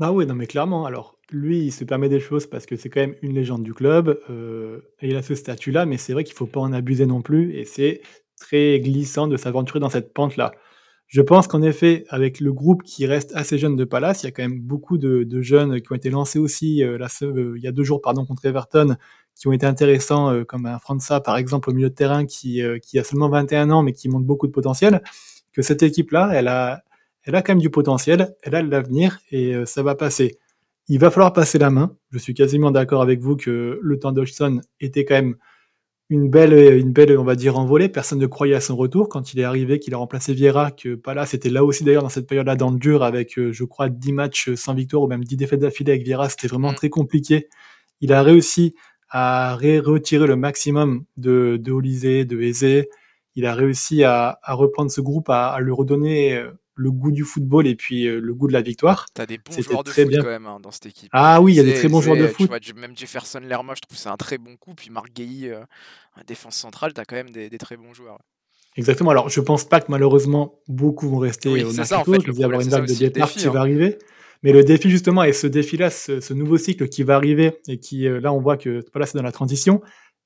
[0.00, 0.86] Ah oui, non, mais clairement.
[0.86, 3.74] Alors, lui, il se permet des choses parce que c'est quand même une légende du
[3.74, 7.22] club euh, il a ce statut-là, mais c'est vrai qu'il faut pas en abuser non
[7.22, 8.02] plus et c'est
[8.38, 10.52] très glissant de s'aventurer dans cette pente-là.
[11.06, 14.28] Je pense qu'en effet, avec le groupe qui reste assez jeune de Palace, il y
[14.28, 16.98] a quand même beaucoup de, jeunes qui ont été lancés aussi euh,
[17.56, 18.96] il y a deux jours pardon, contre Everton,
[19.34, 22.98] qui ont été intéressants, comme un França par exemple au milieu de terrain qui, qui
[22.98, 25.02] a seulement 21 ans mais qui montre beaucoup de potentiel.
[25.52, 26.82] Que cette équipe-là, elle a,
[27.22, 30.38] elle a quand même du potentiel, elle a de l'avenir et ça va passer.
[30.88, 31.96] Il va falloir passer la main.
[32.10, 35.36] Je suis quasiment d'accord avec vous que le temps d'Hodgson était quand même
[36.10, 37.88] une belle, une belle, on va dire, envolée.
[37.88, 40.94] Personne ne croyait à son retour quand il est arrivé, qu'il a remplacé Vieira, que
[40.94, 43.88] Palace c'était là aussi d'ailleurs dans cette période-là dans le dur avec, euh, je crois,
[43.88, 46.28] 10 matchs sans victoire ou même 10 défaites d'affilée avec Vieira.
[46.28, 46.76] C'était vraiment mm.
[46.76, 47.48] très compliqué.
[48.00, 48.74] Il a réussi
[49.08, 52.86] à retirer le maximum de, de Olysée, de Eze.
[53.36, 57.12] Il a réussi à, à reprendre ce groupe, à, à, le redonner euh, le goût
[57.12, 59.06] du football et puis euh, le goût de la victoire.
[59.14, 61.10] T'as des bons joueurs de foot quand même hein, dans cette équipe.
[61.12, 62.50] Ah oui, il y a des très bons joueurs de foot.
[62.76, 64.74] même Jefferson Lerma, je trouve c'est un très bon coup.
[64.74, 65.60] Puis Marc Gueilly, euh,
[66.26, 68.18] défense centrale, t'as quand même des, très bons joueurs.
[68.76, 69.10] Exactement.
[69.10, 71.84] Alors, je pense pas que malheureusement beaucoup vont rester au Mercato.
[71.84, 73.56] Ça, en fait, il y avoir une vague de départ qui va hein.
[73.56, 73.98] arriver.
[74.42, 78.06] Mais le défi justement, et ce défi-là, ce, nouveau cycle qui va arriver et qui
[78.06, 79.80] euh, là, on voit que voilà, c'est dans la transition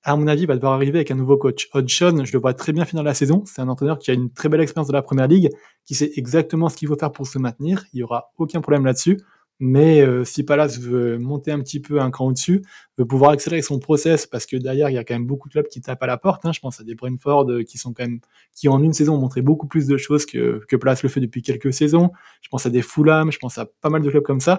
[0.09, 1.68] à mon avis, va devoir arriver avec un nouveau coach.
[1.75, 3.42] Hodgson, je le vois très bien finir la saison.
[3.44, 5.51] C'est un entraîneur qui a une très belle expérience de la première ligue,
[5.85, 7.85] qui sait exactement ce qu'il faut faire pour se maintenir.
[7.92, 9.21] Il n'y aura aucun problème là-dessus.
[9.61, 12.62] Mais euh, si Palace veut monter un petit peu un cran au-dessus,
[12.97, 15.53] veut pouvoir accélérer son process, parce que derrière, il y a quand même beaucoup de
[15.53, 16.47] clubs qui tapent à la porte.
[16.47, 16.53] Hein.
[16.53, 18.21] Je pense à des Brentford euh, qui sont quand même,
[18.55, 21.21] qui en une saison ont montré beaucoup plus de choses que, que Palace le fait
[21.21, 22.12] depuis quelques saisons.
[22.40, 24.57] Je pense à des Fulham, je pense à pas mal de clubs comme ça.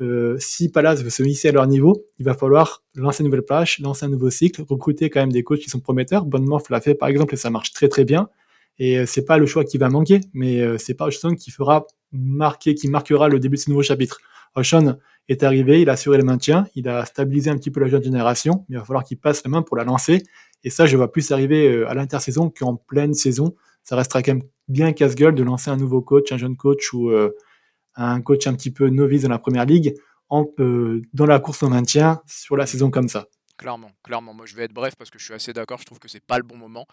[0.00, 3.44] Euh, si Palace veut se hisser à leur niveau, il va falloir lancer une nouvelle
[3.44, 6.24] plage, lancer un nouveau cycle, recruter quand même des coachs qui sont prometteurs.
[6.24, 8.28] Bournemouth l'a fait par exemple et ça marche très très bien.
[8.78, 11.50] Et euh, c'est pas le choix qui va manquer, mais euh, c'est pas Oshon qui
[11.50, 14.20] fera marquer, qui marquera le début de ce nouveau chapitre.
[14.54, 14.96] Oshon
[15.28, 18.02] est arrivé, il a assuré le maintien, il a stabilisé un petit peu la jeune
[18.02, 20.22] génération, mais il va falloir qu'il passe la main pour la lancer.
[20.64, 23.54] Et ça, je vois plus arriver à l'intersaison qu'en pleine saison.
[23.84, 27.12] Ça restera quand même bien casse-gueule de lancer un nouveau coach, un jeune coach ou
[27.96, 29.94] un coach un petit peu novice dans la première ligue
[30.28, 30.46] en,
[31.12, 33.26] dans la course au maintien sur la saison comme ça.
[33.60, 34.32] Clairement, clairement.
[34.32, 35.78] Moi, je vais être bref parce que je suis assez d'accord.
[35.78, 36.86] Je trouve que c'est pas le bon moment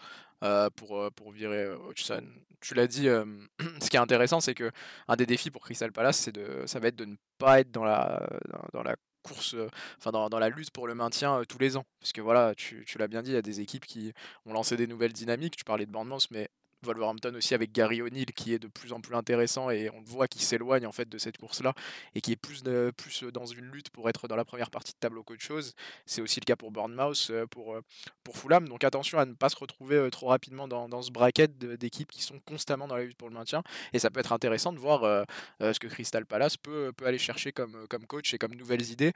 [0.44, 2.22] euh, pour, euh, pour virer euh, Hodgson.
[2.60, 3.08] Tu l'as dit.
[3.80, 4.70] ce qui est intéressant, c'est que
[5.06, 7.84] un des défis pour Crystal Palace, de, ça va être de ne pas être dans
[7.84, 8.28] la,
[8.74, 9.56] dans, la course,
[9.96, 11.86] enfin dans, dans, la lutte pour le maintien tous les ans.
[12.00, 14.12] Parce que voilà, tu, tu l'as bien dit, il y a des équipes qui
[14.44, 15.56] ont lancé des nouvelles dynamiques.
[15.56, 16.50] Tu parlais de Bournemouth, mais
[16.82, 20.28] Wolverhampton aussi avec Gary O'Neill qui est de plus en plus intéressant et on voit
[20.28, 21.74] qu'il s'éloigne en fait de cette course là
[22.14, 22.62] et qui est plus,
[22.96, 25.74] plus dans une lutte pour être dans la première partie de tableau qu'autre chose.
[26.06, 27.82] C'est aussi le cas pour Bournemouth, euh, pour, euh,
[28.24, 28.68] pour Fulham.
[28.68, 32.10] Donc attention à ne pas se retrouver euh, trop rapidement dans, dans ce bracket d'équipes
[32.10, 33.62] qui sont constamment dans la lutte pour le maintien
[33.92, 35.26] et ça peut être intéressant de voir
[35.60, 39.12] ce que Crystal Palace peut, aller chercher comme, coach et comme nouvelles idées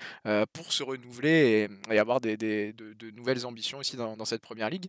[0.52, 4.88] pour se renouveler et, avoir de, nouvelles ambitions aussi dans cette première ligue.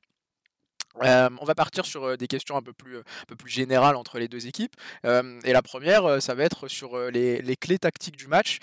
[1.02, 4.28] On va partir sur des questions un peu plus, un peu plus générales entre les
[4.28, 4.76] deux équipes.
[5.04, 8.60] et la première, ça va être sur les, clés tactiques du match.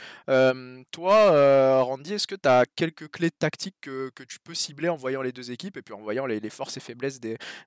[0.90, 5.23] toi, Randy, est-ce que tu as quelques clés tactiques que, tu peux cibler en voyant
[5.23, 7.21] les deux équipes et puis en voyant les, forces et faiblesses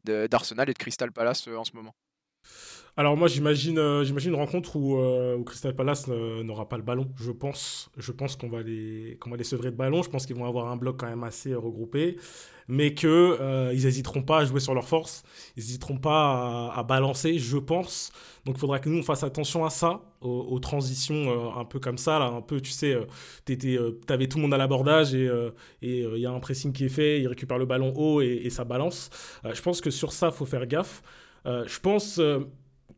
[0.03, 1.93] d'Arsenal et de Crystal Palace en ce moment?
[2.95, 7.07] Alors moi j'imagine euh, j'imagine une rencontre où, euh, Crystal Palace n'aura pas le ballon.
[7.19, 10.03] Je pense je pense qu'on va les qu'on va les sevrer de ballon.
[10.03, 12.17] Je pense qu'ils vont avoir un bloc quand même assez regroupé,
[12.67, 13.07] mais que
[13.41, 15.23] euh, ils n'hésiteront pas à jouer sur leur force.
[15.57, 17.39] Ils n'hésiteront pas à, balancer.
[17.39, 18.11] Je pense.
[18.45, 21.97] Donc il faudra que nous on fasse attention à ça, aux, transitions un peu comme
[21.97, 22.95] ça là, un peu tu sais,
[23.45, 23.79] tu
[24.09, 25.29] avais tout le monde à l'abordage et
[25.81, 28.49] il y a un pressing qui est fait, il récupère le ballon haut et, et
[28.49, 29.09] ça balance.
[29.45, 31.01] je pense que sur ça faut faire gaffe.
[31.45, 32.19] Je pense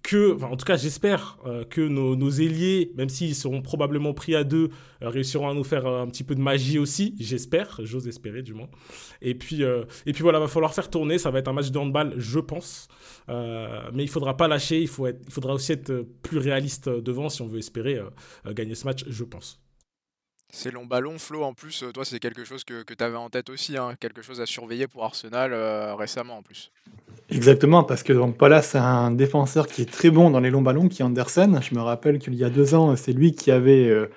[0.05, 4.35] que, en tout cas, j'espère euh, que nos, nos, ailiers, même s'ils seront probablement pris
[4.35, 4.69] à deux,
[5.01, 7.15] euh, réussiront à nous faire euh, un petit peu de magie aussi.
[7.19, 8.69] J'espère, j'ose espérer du moins.
[9.21, 11.17] Et puis, et puis voilà, va falloir faire tourner.
[11.17, 12.87] Ça va être un match de handball, je pense.
[13.27, 14.79] mais il faudra pas lâcher.
[14.79, 17.99] Il, faut être, il faudra aussi être plus réaliste devant si on veut espérer
[18.51, 19.64] gagner ce match, je pense.
[20.51, 23.29] C'est long ballon, Flo, en plus, toi, c'est quelque chose que, que tu avais en
[23.29, 25.53] tête aussi, hein, quelque chose à surveiller pour Arsenal
[25.95, 26.71] récemment en plus.
[27.29, 30.61] Exactement, parce que donc Palace c'est un défenseur qui est très bon dans les longs
[30.61, 31.59] ballons, qui est Andersen.
[31.61, 34.11] Je me rappelle qu'il y a deux ans, c'est lui qui avait euh,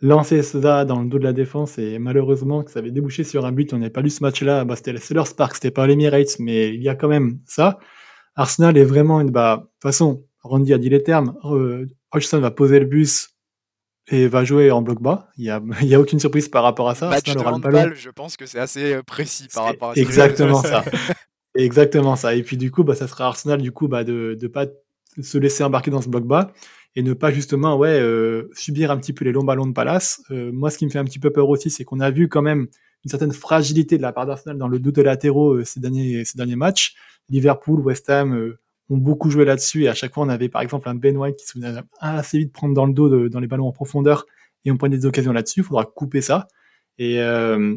[0.00, 3.44] lancé ça dans le dos de la défense et malheureusement que ça avait débouché sur
[3.44, 3.72] un but.
[3.72, 4.64] On n'avait pas lu ce match-là.
[4.64, 7.80] Bah, c'était le Sellers Park, c'était pas l'Emirates, mais il y a quand même ça.
[8.36, 9.30] Arsenal est vraiment une.
[9.30, 11.34] Bah, de toute façon, Randy a dit les termes.
[11.44, 13.33] Euh, Hodgson va poser le bus
[14.08, 15.28] et va jouer en bloc bas.
[15.36, 17.08] Il n'y a, y a aucune surprise par rapport à ça.
[17.08, 20.00] Match de handball, je pense que c'est assez euh, précis par rapport à ça.
[20.00, 20.84] Exactement ça.
[21.54, 22.34] Exactement ça.
[22.34, 24.66] Et puis du coup, bah, ça sera Arsenal du coup bah, de ne pas
[25.20, 26.52] se laisser embarquer dans ce bloc bas
[26.96, 30.22] et ne pas justement ouais euh, subir un petit peu les longs ballons de Palace.
[30.30, 32.28] Euh, moi, ce qui me fait un petit peu peur aussi, c'est qu'on a vu
[32.28, 32.66] quand même
[33.04, 36.24] une certaine fragilité de la part d'Arsenal dans le dos de latéraux euh, ces derniers
[36.24, 36.94] ces derniers matchs.
[37.28, 38.54] Liverpool, West Ham
[38.90, 41.36] ont beaucoup joué là-dessus et à chaque fois on avait par exemple un Ben White
[41.36, 44.26] qui se faisait assez vite prendre dans le dos dans les ballons en profondeur
[44.64, 45.60] et on prenait des occasions là-dessus.
[45.60, 46.48] Il faudra couper ça.
[46.98, 47.76] Et, euh,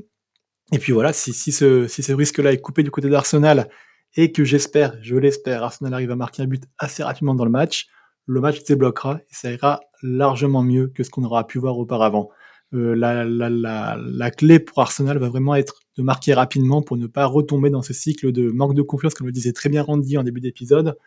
[0.71, 3.69] et puis voilà, si, si ce, si ce risque-là est coupé du côté d'Arsenal
[4.15, 7.51] et que j'espère, je l'espère, Arsenal arrive à marquer un but assez rapidement dans le
[7.51, 7.87] match,
[8.25, 11.77] le match se débloquera et ça ira largement mieux que ce qu'on aura pu voir
[11.77, 12.29] auparavant.
[12.73, 17.69] Euh, la, clé pour Arsenal va vraiment être de marquer rapidement pour ne pas retomber
[17.69, 20.41] dans ce cycle de manque de confiance, comme le disait très bien Randy en début
[20.41, 20.97] d'épisode,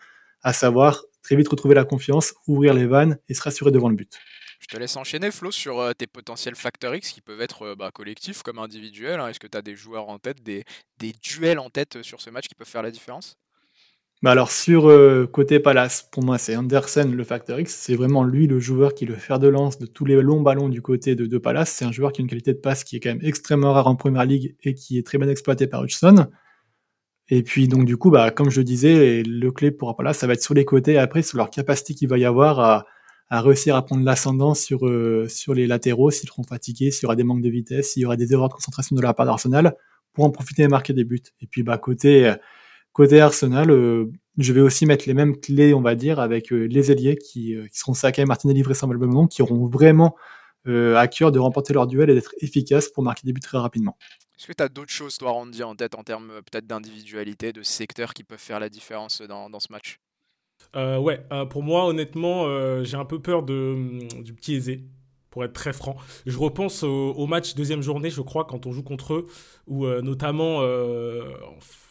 [0.43, 3.97] à savoir très vite retrouver la confiance, ouvrir les vannes et se rassurer devant le
[3.97, 4.19] but.
[4.61, 7.75] Je te laisse enchaîner, Flo, sur euh, tes potentiels facteurs X qui peuvent être euh,
[7.75, 9.19] bah, collectifs comme individuels.
[9.19, 9.29] Hein.
[9.29, 10.65] Est-ce que tu as des joueurs en tête, des,
[10.99, 13.39] des, duels en tête sur ce match qui peuvent faire la différence?
[14.23, 14.93] Bah alors sur
[15.33, 19.05] côté Palace, pour moi c'est Anderson le facteur X, c'est vraiment lui le joueur qui
[19.05, 21.71] est le fer de lance de tous les longs ballons du côté de, Palace.
[21.71, 23.87] C'est un joueur qui a une qualité de passe qui est quand même extrêmement rare
[23.87, 26.27] en première ligue et qui est très bien exploité par Hudson.
[27.31, 30.35] Et puis donc du coup, bah, comme je disais, le clé pour Palace, ça va
[30.35, 32.87] être sur les côtés après, sur leur capacité qu'il va y avoir à,
[33.31, 34.81] à réussir à prendre l'ascendant sur,
[35.29, 38.05] sur les latéraux, s'ils seront fatigués, s'il y aura des manques de vitesse, s'il y
[38.05, 39.77] aura des erreurs de concentration de la part d'Arsenal,
[40.13, 41.23] pour en profiter et marquer des buts.
[41.41, 42.35] Et puis bah côté
[42.93, 46.65] Côté Arsenal, euh, je vais aussi mettre les mêmes clés, on va dire, avec euh,
[46.65, 50.17] les ailiers qui, euh, qui seront Saka et Martinelli vraisemblablement, qui auront vraiment
[50.67, 53.97] à cœur de remporter leur duel et d'être efficaces pour marquer des buts très rapidement.
[54.39, 57.63] Est-ce que tu as d'autres choses, toi, Randy, en tête en termes peut-être d'individualité, de
[57.63, 60.01] secteur qui peuvent faire la différence dans, dans ce match?
[60.75, 64.85] Ouais, pour moi, honnêtement, j'ai un peu peur de, hum, du petit aisé
[65.31, 65.97] pour être très franc.
[66.27, 69.27] Je repense au, match deuxième journée, je crois, quand on joue contre eux,
[69.67, 70.61] où notamment,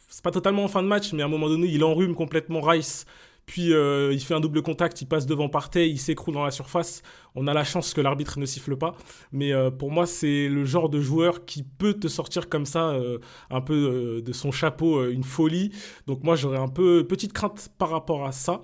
[0.09, 2.61] c'est pas totalement en fin de match, mais à un moment donné, il enrhume complètement
[2.61, 3.05] Rice.
[3.45, 6.51] Puis euh, il fait un double contact, il passe devant Partey, il s'écroule dans la
[6.51, 7.01] surface.
[7.33, 8.95] On a la chance que l'arbitre ne siffle pas.
[9.31, 12.89] Mais euh, pour moi, c'est le genre de joueur qui peut te sortir comme ça,
[12.89, 13.17] euh,
[13.49, 15.71] un peu de son chapeau, une folie.
[16.05, 18.61] Donc moi, j'aurais un peu petite crainte par rapport à ça.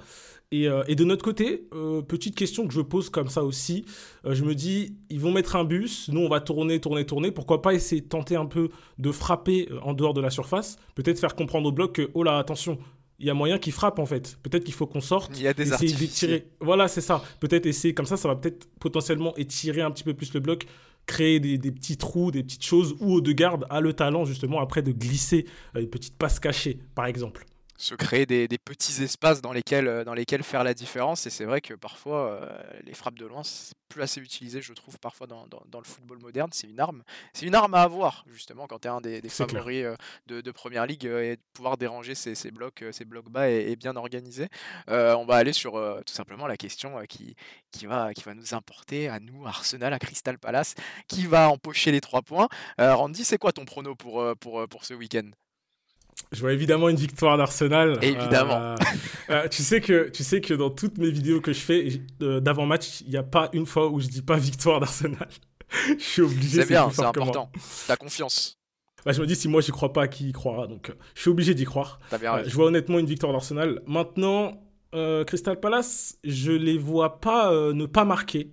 [0.53, 3.85] Euh, et, de notre côté, euh, petite question que je pose comme ça aussi,
[4.25, 7.31] euh, je me dis, ils vont mettre un bus, nous on va tourner, tourner, tourner,
[7.31, 11.19] pourquoi pas essayer de tenter un peu de frapper en dehors de la surface, peut-être
[11.19, 12.77] faire comprendre au bloc que, oh là, attention,
[13.19, 14.37] il y a moyen qu'il frappe en fait.
[14.43, 15.31] Peut-être qu'il faut qu'on sorte.
[15.37, 16.47] Il y a des essayer d'étirer.
[16.59, 17.23] Voilà, c'est ça.
[17.39, 20.65] Peut-être essayer comme ça, ça va peut-être potentiellement étirer un petit peu plus le bloc,
[21.05, 24.81] créer des, des, petits trous, des petites choses où Odegaard a le talent justement après
[24.81, 27.45] de glisser une petite passe cachée, par exemple
[27.77, 31.25] se créer des, petits espaces dans lesquels, euh, dans lesquels faire la différence.
[31.27, 34.73] Et c'est vrai que parfois, euh, les frappes de loin, c'est plus assez utilisé, je
[34.73, 36.49] trouve, parfois dans, dans, le football moderne.
[36.53, 37.03] C'est une arme.
[37.33, 39.95] C'est une arme à avoir, justement, quand tu es un des, favoris euh,
[40.27, 43.75] de, de, Première Ligue et de pouvoir déranger ces, ces blocs, ces blocs bas et,
[43.75, 44.47] bien organisés.
[44.87, 45.73] on va aller sur
[46.05, 47.35] tout simplement la question qui,
[47.71, 50.75] qui, va, qui va nous importer à nous, Arsenal, à Crystal Palace,
[51.07, 52.47] qui va empocher les trois points.
[52.77, 55.29] Randy, c'est quoi ton prono pour, pour, pour ce week-end?
[56.31, 57.97] Je vois évidemment une victoire d'Arsenal.
[58.01, 58.57] Évidemment.
[58.59, 58.75] Euh,
[59.29, 62.39] euh, tu, sais que, tu sais que dans toutes mes vidéos que je fais euh,
[62.39, 65.27] d'avant-match, il n'y a pas une fois où je dis pas victoire d'Arsenal.
[65.97, 66.61] je suis obligé.
[66.61, 67.49] C'est bien, c'est important.
[67.87, 68.59] Ta confiance.
[69.05, 71.29] Bah, je me dis, si moi j'y crois pas, qui y croira Donc je suis
[71.29, 71.99] obligé d'y croire.
[72.19, 73.81] Bien je vois honnêtement une victoire d'Arsenal.
[73.85, 74.61] Maintenant,
[75.27, 78.51] Crystal Palace, je les vois pas ne pas marquer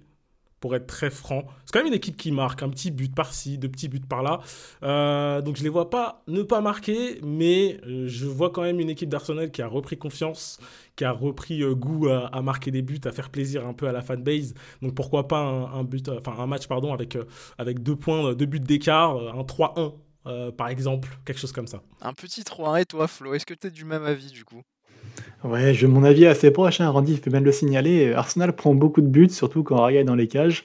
[0.63, 1.43] pour être très franc.
[1.67, 4.41] C'est quand même une équipe qui marque, un petit but par-ci, deux petits buts par-là.
[4.85, 8.63] Euh, donc je ne les vois pas ne pas marquer, mais euh, je vois quand
[8.63, 10.61] même une équipe d'Arsenal qui a repris confiance,
[10.95, 13.93] qui a repris euh, goût à, marquer des buts, à faire plaisir un peu à
[13.93, 14.55] la fanbase.
[14.83, 17.19] Donc pourquoi pas un, but, enfin un match pardon avec
[17.59, 21.83] avec deux points, deux buts d'écart, un 3-1 par exemple, quelque chose comme ça.
[22.01, 24.63] Un petit 3-1 et toi Flo, est-ce que tu es du même avis du coup?
[25.45, 26.81] Ouais, je, mon avis est assez proche.
[26.81, 26.89] Hein.
[26.89, 28.13] Randy fait bien de le signaler.
[28.13, 30.65] Arsenal prend beaucoup de buts, surtout quand Raya est dans les cages.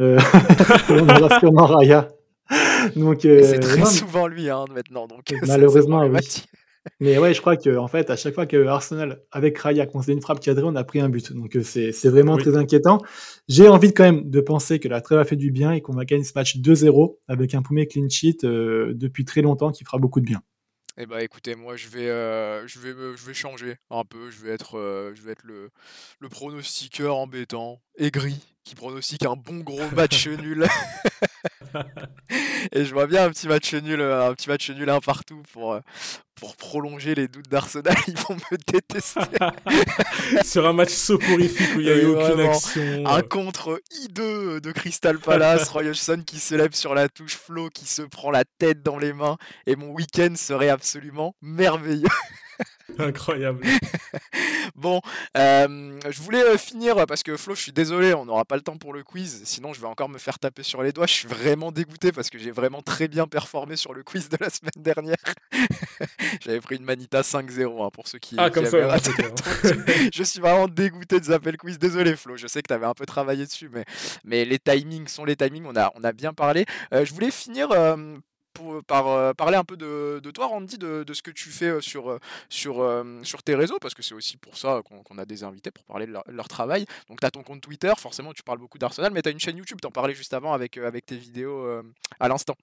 [0.00, 0.18] Euh,
[1.40, 2.08] sûrement Raya.
[2.96, 5.06] Donc, euh, c'est très souvent lui hein, maintenant.
[5.06, 6.18] Donc, malheureusement, oui.
[7.00, 10.14] Mais ouais, je crois que en fait, à chaque fois que Arsenal, avec Raya, concédé
[10.14, 11.32] une frappe cadrée, on a pris un but.
[11.32, 12.98] Donc euh, c'est vraiment très inquiétant.
[13.48, 15.92] J'ai envie quand même de penser que la trêve a fait du bien et qu'on
[15.92, 19.98] va gagner ce match 2-0 avec un premier clean sheet depuis très longtemps qui fera
[19.98, 20.42] beaucoup de bien.
[20.98, 24.30] Eh bah écoutez, moi je vais, euh, je vais, je vais changer un peu.
[24.30, 25.70] Je vais être, euh, je vais être le,
[26.20, 30.66] le pronostiqueur embêtant, aigri, qui pronostique un bon gros match nul.
[32.72, 35.42] Et je vois bien un petit match nul, euh, un petit match nul un partout
[35.52, 35.78] pour,
[36.42, 37.94] pour prolonger les doutes d'Arsenal.
[38.08, 39.20] Ils vont me détester.
[40.44, 43.06] Sur un match soporifique où il n'y a eu aucune action.
[43.06, 47.68] Un contre I2 de Crystal Palace, Roy Hodgson qui se lève sur la touche, Flo
[47.68, 49.36] qui se prend la tête dans les mains.
[49.66, 52.08] Et mon week-end serait absolument merveilleux.
[52.98, 53.64] Incroyable.
[54.74, 55.00] bon,
[55.34, 58.92] je voulais finir parce que Flo, je suis désolé, on n'aura pas le temps pour
[58.92, 59.42] le quiz.
[59.44, 61.06] Sinon, je vais encore me faire taper sur les doigts.
[61.06, 64.36] Je suis vraiment dégoûté parce que j'ai vraiment très bien performé sur le quiz de
[64.40, 65.16] la semaine dernière.
[66.40, 68.36] J'avais pris une Manita 5-0 hein, pour ceux qui.
[68.38, 68.78] Ah, comme ça.
[70.12, 71.78] je suis vraiment dégoûté de zapper le quiz.
[71.78, 72.36] Désolé, Flo.
[72.36, 73.84] Je sais que tu avais un peu travaillé dessus, mais,
[74.24, 75.64] mais les timings sont les timings.
[75.66, 76.66] On a, on a bien parlé.
[76.92, 77.68] je voulais finir
[78.52, 83.04] pour, par, parler un peu de, toi, Randy, de, ce que tu fais sur, sur,
[83.22, 86.06] sur tes réseaux, parce que c'est aussi pour ça qu'on a des invités pour parler
[86.06, 86.86] de leur, travail.
[87.08, 89.40] Donc, tu as ton compte Twitter, forcément, tu parles beaucoup d'Arsenal, mais tu as une
[89.40, 91.66] chaîne YouTube, tu en parlais juste avant avec, avec tes vidéos
[92.20, 92.56] à l'instant.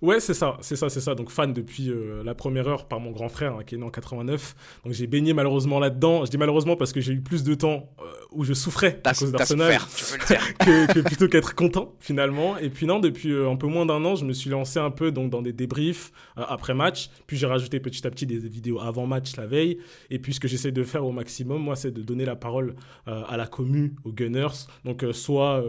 [0.00, 1.14] Ouais, c'est ça, c'est ça, c'est ça.
[1.14, 3.84] Donc fan depuis euh, la première heure par mon grand frère hein, qui est né
[3.84, 4.80] en 89.
[4.84, 6.24] Donc j'ai baigné malheureusement là-dedans.
[6.24, 9.14] Je dis malheureusement parce que j'ai eu plus de temps euh, où je souffrais à
[9.14, 9.78] cause d'Arsenal
[10.58, 12.56] que, plutôt qu'être content finalement.
[12.58, 14.90] Et puis non, depuis euh, un peu moins d'un an, je me suis lancé un
[14.90, 17.10] peu donc dans des débriefs après match.
[17.26, 19.78] Puis j'ai rajouté petit à petit des vidéos avant match la veille.
[20.10, 22.74] Et puis ce que j'essaie de faire au maximum, moi, c'est de donner la parole
[23.06, 24.66] à la commu, aux Gunners.
[24.84, 25.62] Donc soit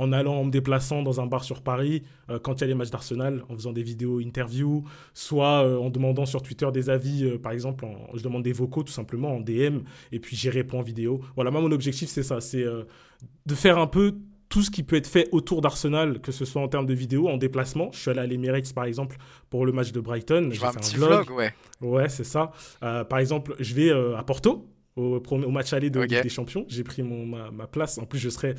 [0.00, 2.66] en allant, en me déplaçant dans un bar sur Paris euh, quand il y a
[2.68, 6.88] les matchs d'Arsenal, en faisant des vidéos interviews, soit euh, en demandant sur Twitter des
[6.88, 10.48] avis, euh, par exemple, je demande des vocaux tout simplement en DM, et puis j'y
[10.48, 11.20] réponds en vidéo.
[11.34, 14.14] Voilà, moi mon objectif c'est ça, c'est de faire un peu
[14.48, 17.28] tout ce qui peut être fait autour d'Arsenal, que ce soit en termes de vidéos,
[17.28, 17.90] en déplacement.
[17.92, 19.16] Je suis allé à l'Emirates, par exemple,
[19.50, 20.48] pour le match de Brighton.
[20.50, 21.30] J'ai fait un, petit vlog.
[21.30, 21.52] ouais.
[21.82, 22.52] Ouais, c'est ça.
[22.80, 26.64] par exemple, je vais à Porto, au, au, match aller de des Champions.
[26.68, 27.98] J'ai pris mon, ma, place.
[27.98, 28.54] En plus, je serai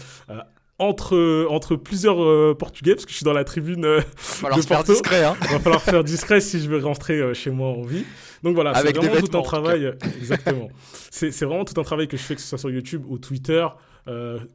[0.81, 4.01] entre, entre plusieurs euh, Portugais, parce que je suis dans la tribune euh,
[4.41, 5.37] va de Faire discret, hein.
[5.39, 8.03] va falloir faire discret si je veux rentrer euh, chez moi en vie.
[8.43, 9.93] Donc voilà, c'est vraiment tout un travail.
[10.17, 10.69] Exactement.
[11.11, 13.65] c'est vraiment tout un travail que je fais, que ce soit sur YouTube ou Twitter,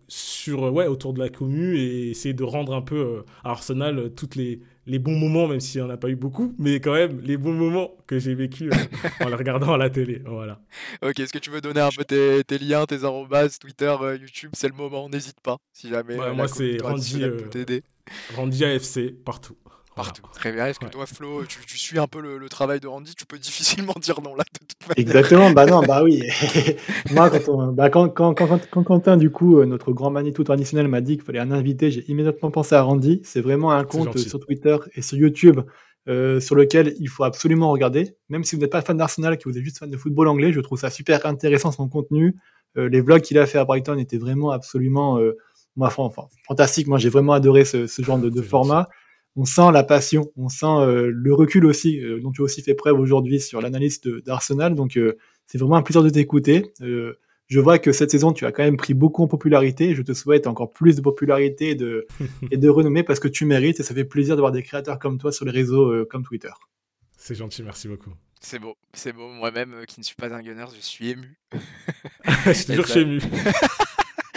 [0.09, 4.37] sur, ouais, autour de la commu et essayer de rendre un peu à Arsenal toutes
[4.37, 7.21] les, les bons moments, même s'il n'y en a pas eu beaucoup, mais quand même
[7.21, 8.77] les bons moments que j'ai vécu euh,
[9.25, 10.23] en les regardant à la télé.
[10.25, 10.61] Voilà.
[11.03, 14.17] Ok, est-ce que tu veux donner un peu tes, tes liens, tes arrobas, Twitter, euh,
[14.17, 16.17] YouTube C'est le moment, n'hésite pas si jamais.
[16.35, 17.81] moi, c'est Randy, euh,
[18.37, 19.57] Randy AFC partout.
[19.97, 20.23] Partout.
[20.35, 20.67] Très bien.
[20.67, 23.15] Est-ce que toi, Flo, tu, suis un peu le, travail de Randy?
[23.15, 24.99] Tu peux difficilement dire non là, de toute manière.
[24.99, 25.51] Exactement.
[25.53, 26.23] Bah non, bah oui.
[27.13, 31.01] Moi, quand, bah, quand, quand, quand, Quentin, du coup, euh, notre grand Manitou traditionnel, m'a
[31.01, 33.23] dit qu'il fallait un invité, j'ai immédiatement pensé à Randy.
[33.25, 35.61] C'est vraiment un compte sur Twitter et sur YouTube
[36.09, 38.17] euh, sur lequel il faut absolument regarder.
[38.29, 40.53] Même si vous n'êtes pas fan d'Arsenal, que vous êtes juste fan de football anglais,
[40.53, 42.37] je trouve ça super intéressant son contenu.
[42.77, 45.19] Euh, les vlogs qu'il a fait à Brighton étaient vraiment absolument
[45.75, 46.87] moi, enfin, fantastique.
[46.87, 48.91] Moi, j'ai vraiment adoré ce, ce genre de, de format
[49.37, 52.63] on sent la passion, on sent euh, le recul aussi, euh, dont tu as aussi
[52.63, 54.75] fait preuve aujourd'hui sur l'analyse d'Arsenal.
[54.75, 56.73] Donc, euh, c'est vraiment un plaisir de t'écouter.
[56.81, 59.95] je vois que cette saison, tu as quand même pris beaucoup en popularité.
[59.95, 62.07] Je te souhaite encore plus de popularité et de,
[62.51, 65.19] et de renommée parce que tu mérites et ça fait plaisir d'avoir des créateurs comme
[65.19, 66.51] toi sur les réseaux comme Twitter.
[67.17, 68.11] C'est gentil, merci beaucoup.
[68.41, 69.29] C'est beau, c'est beau.
[69.29, 71.39] Moi-même, qui ne suis pas un gunner, je suis ému.
[72.47, 73.21] je suis toujours ému.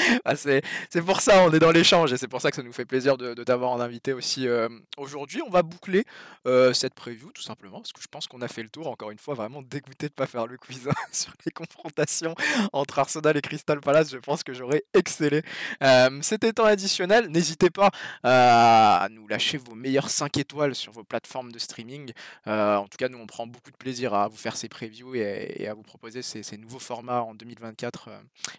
[0.25, 0.61] Ah, c'est
[1.05, 3.17] pour ça, on est dans l'échange et c'est pour ça que ça nous fait plaisir
[3.17, 5.41] de, t'avoir en invité aussi euh, aujourd'hui.
[5.45, 6.05] On va boucler
[6.45, 8.87] euh, cette preview tout simplement parce que je pense qu'on a fait le tour.
[8.87, 12.35] Encore une fois, vraiment dégoûté de pas faire le quiz hein, sur les confrontations
[12.73, 14.11] entre Arsenal et Crystal Palace.
[14.11, 15.41] Je pense que j'aurais excellé.
[15.83, 17.29] Euh, C'était temps additionnel.
[17.29, 17.89] N'hésitez pas
[18.23, 22.11] à nous lâcher vos meilleures 5 étoiles sur vos plateformes de streaming.
[22.45, 25.67] en tout cas, nous on prend beaucoup de plaisir à vous faire ces previews et,
[25.67, 28.09] à vous proposer ces, nouveaux formats en 2024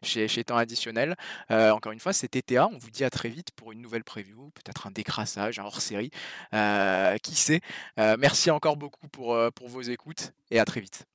[0.03, 1.17] chez, chez Temps Additionnel.
[1.51, 2.69] Euh, encore une fois, c'était TTA.
[2.69, 6.11] On vous dit à très vite pour une nouvelle preview, peut-être un décrassage, un hors-série.
[6.55, 7.61] Euh, qui sait
[7.99, 11.07] euh, Merci encore beaucoup pour vos écoutes et à très vite.